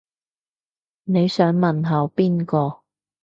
[1.03, 2.81] 你想問候邊個